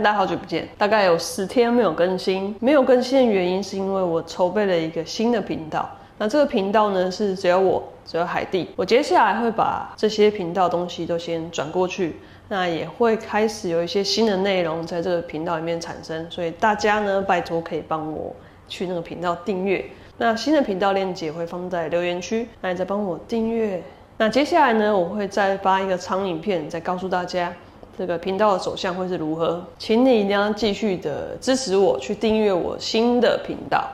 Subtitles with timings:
[0.00, 2.54] 大家好久不见，大概有十天没有更新。
[2.60, 5.90] 没有更新的原因是因为我筹备了一个新的频道。
[6.18, 8.70] 那这个频道呢，是只有我，只有海蒂。
[8.76, 12.14] 我接下来会把这些频道东西都先转过去，
[12.46, 16.30] 那也会开始有一些新的内容在这个频道里面产生。
[16.30, 18.32] 所以大家呢，拜托可以帮我
[18.68, 19.84] 去那个频道订阅。
[20.16, 23.82] 那新的频道链接会放在留言区，那你再帮我订阅。
[24.16, 27.52] 那接下来呢，我会再发一个长影片，再告诉大家
[27.98, 29.60] 这个频道的走向会是如何。
[29.76, 33.84] 请你一定要继续的支持我，去订阅我新的频道。